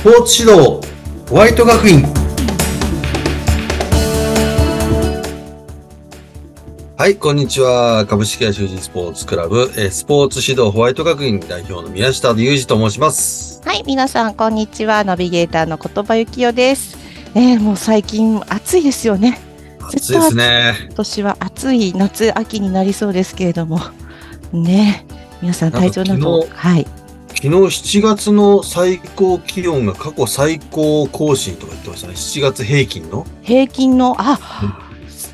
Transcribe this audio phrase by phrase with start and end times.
[0.00, 0.80] スポーツ指導
[1.28, 2.02] ホワイト学院
[6.96, 8.06] はい、こんにちは。
[8.08, 13.60] 株式会社富士スポーツクラブ、えースポーツ指導ホワイト学院代表の宮下裕二と申します。
[13.62, 15.04] はい、皆さん、こんにちは。
[15.04, 16.96] ナビゲーターの言葉幸代です。
[17.34, 19.38] えー、もう最近暑いですよね。
[19.80, 20.76] 暑いですね。
[20.80, 23.78] 今年は暑い夏、秋になりそうですけれども。
[24.54, 25.04] ね
[25.42, 26.86] 皆さん体調など、かはい。
[27.42, 32.12] 昨日7月の最高気温が過去最高更新とか言ってましたね。
[32.12, 33.26] 7月平均の。
[33.40, 34.38] 平均の、あ、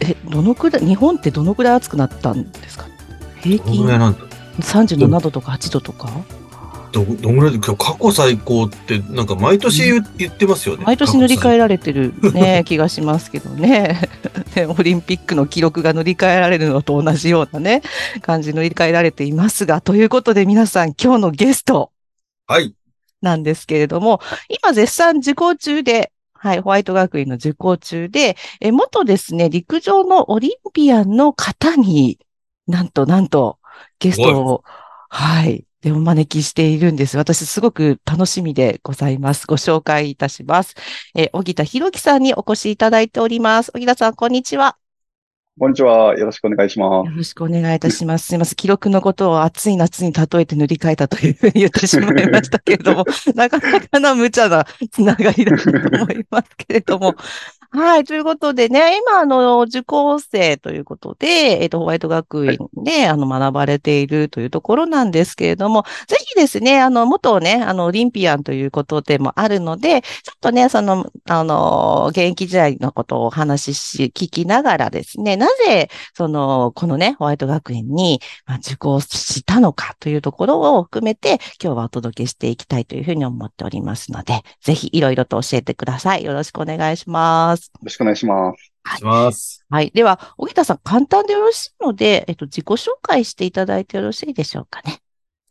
[0.00, 2.86] え、どのくらい、日本ってどのくらい暑くなったんですか？
[3.40, 4.20] 平どの均ぐらいなんだ
[4.60, 6.08] 37度とか8度とか？
[6.92, 10.84] ど、どんぐらいで、今日過去最高って、なんか毎年言,、言ってますよね。
[10.84, 14.00] 毎年塗り替ええられてるね、気がしますけどね。
[14.54, 17.82] ねオリンピックの記録が塗り替えられるのと同じようなね、
[18.22, 21.90] 感じ塗り替えられていますが、ということで皆さん今日のゲスト
[22.46, 22.74] はい。
[23.20, 32.18] なんですけれども、今絶賛受講中で、はい、ホワイト学院の受講中で、え元ですね、陸上のオリンピアンの方に、
[32.66, 33.58] なんとなんと、
[33.98, 34.64] ゲストを、
[35.08, 37.16] はい、でお招きしているんです。
[37.16, 39.46] 私すごく楽しみでございます。
[39.46, 40.74] ご紹介いたします。
[41.14, 43.72] え、小木田博樹さんにお越しいただいております。
[43.72, 44.76] 小木田さん、こんにちは。
[45.58, 46.18] こんにちは。
[46.18, 48.26] よろしくお願いしまよろしくお願いいたします。
[48.26, 48.56] すみません。
[48.56, 57.14] 記録のことを暑い夏に例えて塗り替えたというふうに言ってしまいましたけれども、 なかなかな無茶なつながりだと思いますけれども。
[57.78, 58.04] はい。
[58.04, 61.26] ということでね、今、あの、受講生ということで、
[61.60, 86.24] えっと、ホワイト学院で、あの、学ばれているというところなんですけれども、ぜひですね、あの、元ね、あの、オリンピアンということでもあるので、ちょっとね、その、あの、現役時代のことをお話しし、聞きながらですね、なぜ、その、このね、ホワイト学院にまあ受講したのかというところを含めて、今日はお届けしていきたいというふうに思っておりますので、ぜひいろいろと教えてください。
[86.24, 87.65] よろしくお願いします。
[87.66, 87.70] す。
[87.74, 88.72] よろしくお願いします。
[88.96, 89.64] します。
[89.68, 89.90] はい。
[89.94, 95.00] では、小木田さん、簡単でよろしいので、えっと、自己紹介していただいてよろしいでしょうかね。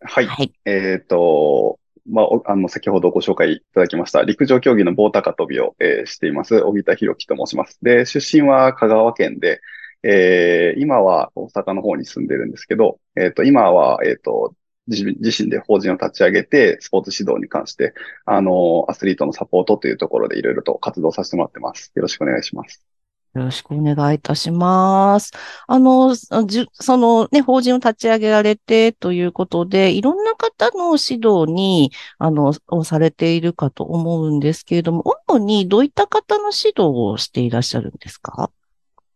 [0.02, 0.28] はい。
[0.28, 0.54] はい。
[0.66, 7.80] えっ、と、まあ、おあの、先ほどご紹介いただきました、陸上競技の棒高跳びを、えーしています、小木田博樹と申します。
[7.82, 9.62] で、出身は香川県で、
[10.04, 14.54] えー今は大阪の方に住んでるんですけど、えっ、と、今は、えっ、と、
[14.88, 17.94] 自自身で法人を立ち上げて、スポーツ指導に関して、
[18.26, 21.92] あの、アスリートのサポートというところでいろいろと活動させてもらってます。
[21.96, 22.86] よろしくお願いします。
[23.34, 25.34] よろしくお願いいたします。
[25.68, 38.52] あの、じゅそのね、法人を立ち上げられてということで、いろんな方の指導に、あの、をされているかと思うんですけれども、主にどういった方の指導をしていらっしゃるんですか？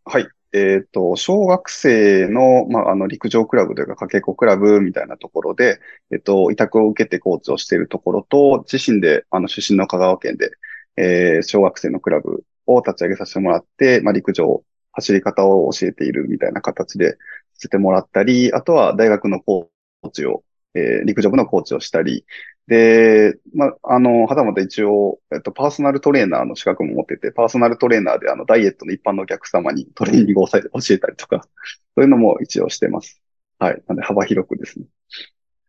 [0.04, 0.28] はい。
[0.52, 5.80] えっと、小学生の、まあ、あの、陸上クラブというか、かけっこクラブみたいなところで、
[6.12, 10.52] えっと、委託を受けてコーチをしているところと、自身で、あの、出身の香川県で、
[10.98, 17.18] えー小学生のクラブを立ち上げさせてもらって、まあ、陸上、走り方を教えているみたいな形でさ
[17.54, 20.44] せてもらったり、あとは大学のコーチを、
[20.74, 22.26] えー陸上部のコーチをしたり、
[22.70, 31.42] で、まあ、あの、はたまた一応、えっと、パーソナルトレーナーの資格も持ってて、パーソナルトレーナーで、あの、ダイエットの一般のお客様に トレーニングをさ教えたりとか、
[31.98, 33.20] そういうのも一応してます。
[33.58, 33.82] はい。
[33.88, 34.86] なんで、幅広くですね。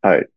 [0.03, 0.29] はい。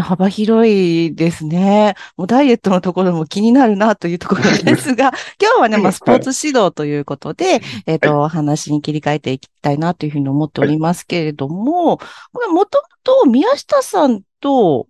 [0.00, 1.96] 幅広いですね。
[2.16, 14.88] もうダイエットのところも気になるなというところですが、 今日はね、まあ、スポーツ指導ということで、えっと、お話に切り替えていきたいなというふうに思っておりますけれども、これもともと宮下さんと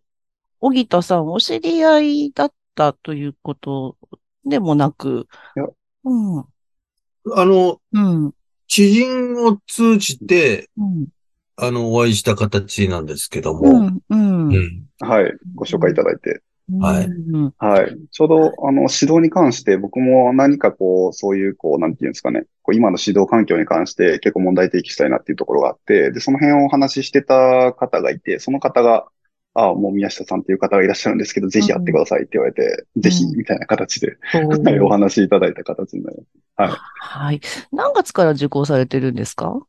[0.62, 3.97] 小木田さんお知り合いだったということ
[4.45, 5.27] でもなく。
[5.56, 5.67] いや、
[6.05, 8.33] うん、あの、うん、
[8.69, 11.09] 知人を通じて、うん、
[11.56, 14.55] あの、お会いした形なんですけどうも、ん、うん。
[14.55, 14.84] うん。
[15.00, 15.33] はい。
[15.56, 16.43] ご紹介いただいて。
[16.79, 17.06] はい。
[17.06, 17.97] うんはい。
[18.12, 29.09] ちょうど、あの、指導に関して、僕も何かこう、そういう、こう、なんていうんですかね、こう今の指導環境に関して結構問題提起したいなっていうところがあって、で、その辺をお話ししてた方がいて、その方が、
[29.55, 36.17] ああ、もう宮下さんっていう方がいらっしゃるんですけど、ぜひやってくださいって言われて、ぜひ、みたいな形で、 はい、お話しいただいた形になり
[36.56, 36.76] ます。
[37.00, 37.41] はい。
[37.71, 39.61] 何月から受講されてるんですか？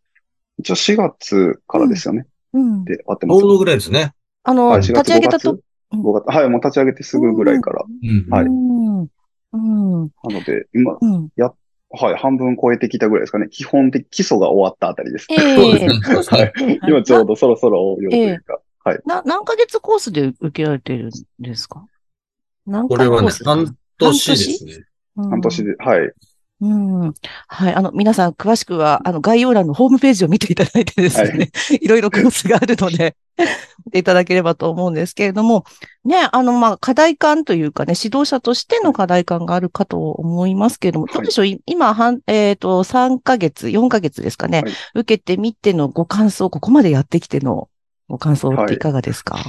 [0.58, 2.28] 一応4月からですよね。
[2.54, 2.86] うん。
[2.86, 4.14] で、合ってますちょうどぐらいですね。
[4.44, 5.60] あの、はい、立4月、5月ち上げたと、、
[5.94, 7.84] 5月、はい、もう立ち上げてすぐぐらいから。
[7.84, 8.28] うん。
[8.30, 9.00] はいうん。
[9.02, 10.12] うん。
[10.24, 11.30] なので、今、うん。
[11.96, 13.48] はい、半分超えてきたぐらいですかね。
[13.50, 15.28] 基本的、基礎が終わったあたりです。
[15.30, 15.94] えそうですえね。
[16.04, 16.40] そうですね。
[16.40, 16.80] はい。
[16.88, 18.60] 今ちょうどそろそろ応用というか。
[18.84, 19.00] はい。
[19.06, 21.86] な、何ヶ月コースで受けられてるんですか？
[22.66, 24.74] 何これはね、半年ですね。
[25.18, 26.12] うん半年で、はい。
[26.62, 26.68] う
[27.08, 27.14] ん。
[27.48, 27.76] はい。
[27.76, 31.52] あの、皆さん、詳しくは、あの、概要欄のホームページを見ていただいてですね、
[31.82, 33.16] い、 ろいろコースがあるので、
[33.86, 35.66] 見ていただければと思うんですけれども、
[36.06, 41.46] ね、あの、まあ、課題感というかね、指導者としての課題感があるかと思いますけれども、はいどうでしょう？
[41.48, 47.68] い今、はん、えっ、と、3ヶ月、4ヶ月ですかね、はい受けてみてのご感想、ここまでやってきての
[48.14, 49.40] ご感想っていかがですか、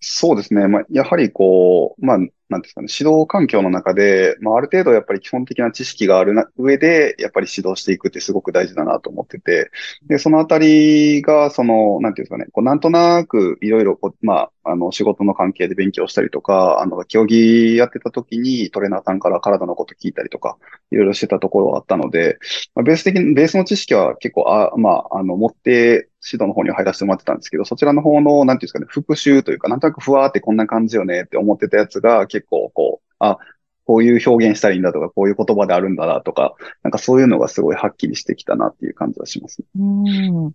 [0.00, 0.68] そうですね。
[0.68, 9.70] まあ、やはりこう、まあ、なんですかね、指導環境の中で、まあ、ある程度やっぱり基本的な知識があるな上で、やっぱり指導していくってすごく大事だなと思ってて、
[10.06, 20.56] で、そのあたりが、その、なんていうんですかね、こう、なんとなくいろいろこう、まあ、あの、仕事の関係で勉強したりとか、あの、競技やってた時にトレーナーさんから体のこと聞いたりとか、
[20.92, 22.38] いろいろしてたところはあったので、
[22.74, 33.38] まあ、ベース的に、ベースの知識は結構、あ、まあ、あの、持って、指導の方に入らせてもらってたんですけど、そちらの方の、なんていうんですかね、復習というか、なんとなくふわーってこんな感じよねって思ってたやつが結構こう、あ、
[33.86, 39.66] こういう表現したらいいんだとか、こういう言葉であるんだなとか、なんかそういうのがすごいはっきりしてきたなっていう感じはしますね。
[39.76, 40.52] うん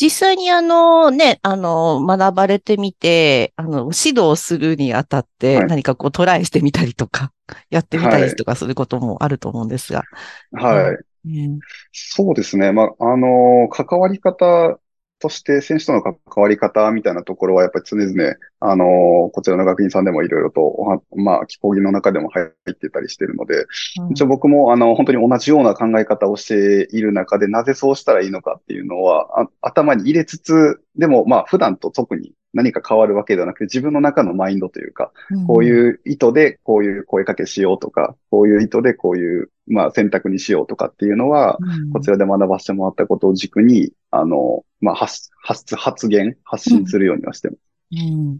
[0.00, 7.30] 実際にあのね、あの、学ばれてみて、あの、指導するにあたってはい何かこうトライしてみたりとか、
[7.70, 10.02] やってみたりとかすることもあると思うんですが。
[10.52, 10.96] はい。
[11.24, 11.60] うん
[11.92, 12.72] そうですね。
[12.72, 14.80] まあ、あの、関わり方
[15.22, 23.66] として選手との関わり方みたいなところはやっぱり常々、あの、こちらの学院さんでもいろいろとおは、まあ、講義の中でも入ってたりしてるので、
[24.10, 35.12] 一応僕もあの、本当に同じような考え方をしている中で、なぜそうしたらいいのかっていうのは、あ頭に入れつつ、でもまあ、普段と特に何か変わるわけではなくて、自分の中のマインドというか、
[35.46, 41.58] こうういう意図でこういう声かけしようとか、こういう意図でこういう、まあ、選択にしようとかっていうのは、
[41.88, 47.60] ん、こちらで学ばせてもらったことを軸に、あの、まあ、発、発、発言、発信するようにはしてます。
[47.92, 48.38] うん。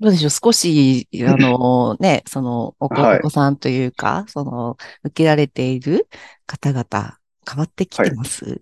[0.00, 0.30] どうでしょう？
[0.30, 6.08] 少し、あの ね、そのお子、さんというか、その、受けられている
[6.46, 7.18] 方々、
[7.48, 8.60] 変わってきてます、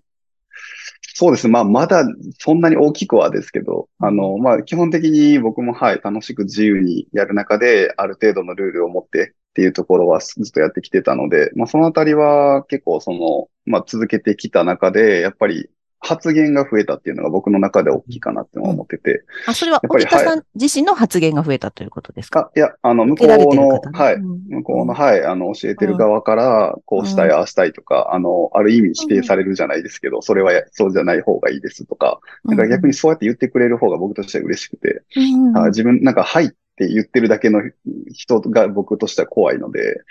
[1.15, 1.53] そうですね。
[1.53, 2.05] まあ、まだ
[2.39, 15.69] そんなに大きくはですけど、あの、まあ、基本的に僕も、はい、楽しく自由にやる中で、ある程度のルールを持ってっていうところはずっとやってきてたので、まあ、そのあたりは結構その、まあ、続けてきた中で、やっぱり
[16.03, 22.41] 発言が増えたっていうのが僕の中で大きいかなって思ってて、あ、それは沖田さん自身の発言が増えたということですか？
[22.41, 24.41] あ、いや、あの、向こうの、ねはい、うん。
[24.49, 37.61] 向こうの、はい、あの、教えてる側から、こうしたい、うんああしたいとか、あの、ある意味否定されるじゃないですけど、それはやそうじゃない方がいいですとか、なんか逆にそうやって言ってくれる方が僕としては嬉しくて、うんあ自分、なんか、はいって言ってるだけの
[38.11, 40.01] 人が僕としては怖いので、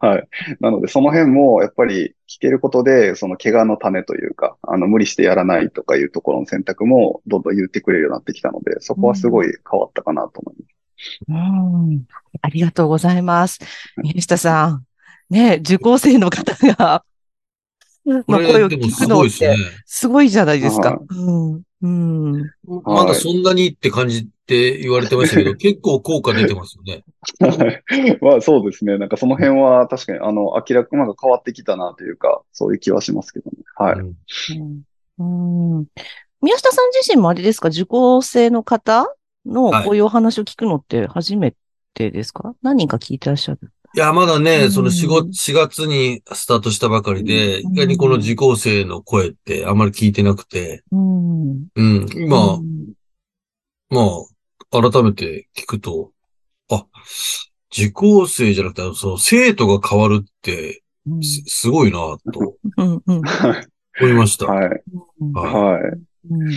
[0.00, 0.28] はい。
[0.60, 10.74] なので、その辺も、やっぱり聞けることで、その怪我の種というか、あの、無理してやらないとかいうところの選択も、どんどん言ってくれるようになってきたので、そこはすごい変わったかなと思います。
[11.28, 12.06] うん
[12.40, 13.58] ありがとうございます。
[13.96, 14.84] 宮下さん。
[15.30, 17.04] ね、受講生の方が、
[18.26, 19.56] まあ、声を聞くのって。
[19.86, 21.00] すごいじゃないですかは。
[21.10, 21.62] うん。
[21.84, 22.50] うん。
[22.84, 27.04] まだそんなにって感じって言われてましたけど、 結構効果出てますよね。
[27.40, 28.18] はい。
[28.22, 28.96] まあそうですね。
[28.96, 33.58] なんかその辺は確かに、あの、明らかなんか変わってきたなというか、そういう気はしますけどね。
[33.76, 33.98] はい。
[33.98, 34.16] うん
[35.18, 35.78] うん。
[35.78, 35.86] うん
[36.40, 37.68] 宮下さん自身もあれですか？
[37.68, 39.14] 受講生の方
[39.46, 41.54] のはいこういうお話を聞くのって初め
[41.94, 43.70] てですか、何人か聞いてらっしゃる？
[43.94, 51.66] いや、まだね、うんその4月、4月にスタートしたばかりで、うん意外にこの受講生の声ってあまり聞いてなくて、うん。
[51.76, 52.94] うん、今う、ん
[53.90, 54.00] ま
[54.72, 56.10] あ、改めて聞くと、
[56.70, 56.86] あ、
[57.72, 61.98] 受講生じゃなくて、その生徒が変わるって、うんすすごいな、
[62.32, 63.66] とうんうんはい。
[64.00, 64.46] 思いました。
[64.46, 64.82] はい。
[65.20, 65.82] うんははい。
[66.30, 66.50] うん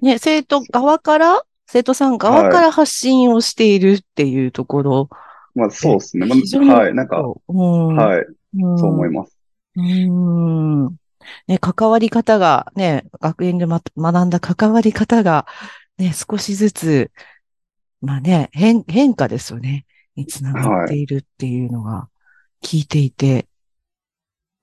[0.00, 5.08] ね、生徒側から、生徒さん側から発信をしているっていうところ。
[5.54, 6.26] まあそうですね。
[6.26, 6.36] ま
[6.74, 6.94] あ、はい。
[6.94, 8.26] なんか、うん、はい。
[8.54, 9.36] うんそう思います。
[9.76, 10.86] うん。
[11.46, 15.46] ね、関わり方が、ね、学園でま、学んだ関わり方が、
[15.98, 17.10] ね、少しずつ、
[18.00, 19.86] まあね、変、変化ですよね。
[20.16, 22.08] につながっているっていうのが
[22.62, 23.46] 聞いていて、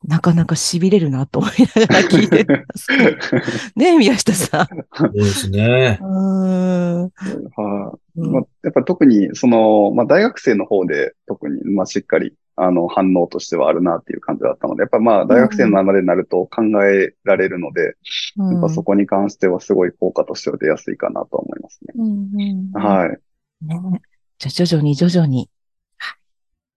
[0.04, 2.88] なかなか痺れるなと思いながら聞いてます。
[3.76, 4.68] ね、宮下さん。
[4.96, 6.00] そうですね。
[6.02, 7.12] うーん。
[7.56, 17.96] はまあ、やっぱり特に、その、まあ、大学生の方で特に、まあ、しっかり、あの、反応としてはあるなっていう感じだったので、やっぱまあ、大学生の中でになると考えられるので、
[18.52, 21.94] やっぱそこに関してはすごい効果としては出やすいかなとは思いますね。
[21.98, 22.82] うんうんうん。
[22.82, 23.10] はい。
[23.62, 24.02] ね。
[24.38, 25.50] じゃあ徐々に徐々に、
[25.98, 26.16] は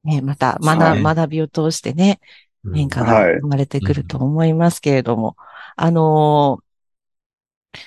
[0.04, 0.16] い。
[0.16, 2.20] ね、また学,、はい学びを通してね、
[2.64, 2.72] うん。
[2.75, 5.37] 変化が生まれてくると思いますけれども、
[5.76, 6.62] あのー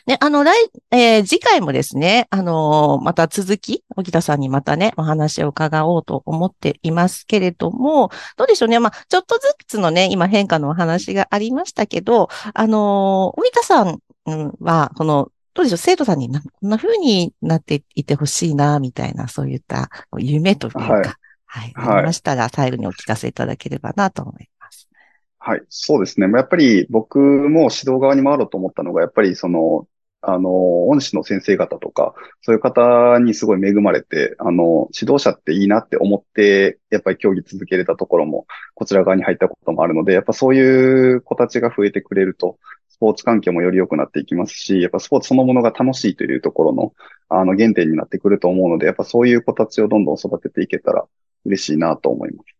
[0.07, 0.53] ね、あの、来、
[0.91, 8.79] えー次回もですね、あのーまた続き、沖田さんにまたね、お話を伺おうと思っていますけれども、どうでしょうね。
[8.79, 20.91] まあ、ちょっとずつのね、今変化のお話がありましたけど、あのー沖田さんうんは、この、どうでしょう、生徒さんになこんな風になっていってほしいな、みたいな、そういった夢というか、はい
[21.45, 21.73] はい。
[21.73, 24.54] はいありましたら、最後にお聞かせいただければなと思います。
[25.47, 26.27] はい、そうですね。
[26.27, 29.87] やっぱり僕も指導側に回ろうと思ったのが、やっぱりその、
[30.21, 42.57] あの、恩師の先生方とか、そういう方にすごい恵まれて、あの、指導者っていいなって思って、やっぱり競技続けれたところも、こちら側に入ったこともあるので、やっぱそういう子たちが増えてくれると、
[42.89, 46.93] スポーツ環境もより良くなっていきますし、やっぱスポーツそのものが楽しいというところの、
[47.29, 51.05] あの、原点になってくると思うので、やっぱそういう子たちをどんどん育てていけたら
[51.45, 52.54] 嬉しいなと思います。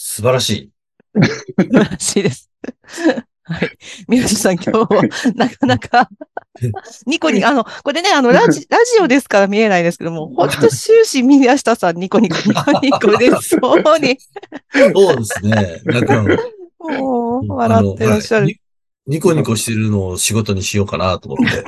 [0.00, 0.70] 素晴らしい。
[1.16, 2.48] 素晴らしいです。
[3.42, 3.70] はい。
[4.06, 4.86] 宮下さん、今日は
[5.34, 6.08] なかなか、
[7.04, 13.56] ニコニコ、あの、これね、あの、ラジ、 ラジオですから見えないですけども、 ほんと終始宮下さん、ニコニコ、ニコニコでそ
[13.96, 14.18] うに、
[14.94, 15.82] そうですね。
[15.84, 16.22] なんか、
[16.78, 18.38] もう、笑ってらっしゃる。
[18.38, 18.60] あのはい
[19.08, 21.64] ニニコニコしてるのを仕事にしようかなと思って。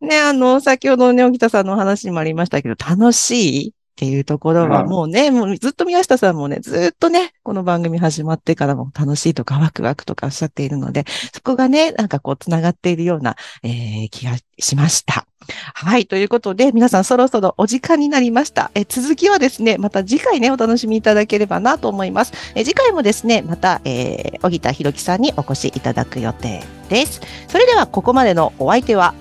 [0.00, 15.26] ね、あの、先ほどね、沖田さんのお話にもありましたけど、楽しいっていうところははいもうね、もうずっと宮下さんもね、ずっとね、この番組始まってからも楽しいとかワクワクとかおっしゃっているので、そこがね、なんかこう繋がっているような、えー気がしました。
[15.72, 16.06] はい。
[16.06, 18.70] ということで、皆さんそろそろお時間になりました。
[18.74, 22.34] えー続きはですね、また次回ね、お楽しみいただければなと思います。
[22.54, 27.22] えー次回もですね、また、えー、小田博樹さんにお越しいただく予定です。
[27.48, 29.14] それでは、ここまでのお相手は、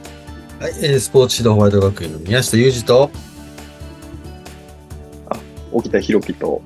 [0.60, 3.10] はい、えースポーツ指導ホワイト学院の宮下裕二と、
[5.76, 6.62] 沖田博樹と、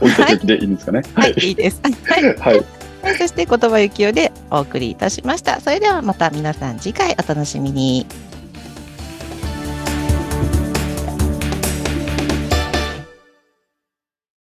[0.00, 1.02] 沖田博樹でいいんですかね？
[1.14, 1.80] はい、いいです。
[1.82, 2.24] はい。
[2.38, 2.56] はい。
[2.56, 2.64] はい
[3.18, 5.60] そして、言葉幸雄でお送りいたしました。
[5.60, 8.06] それではまた皆さん次回お楽しみに。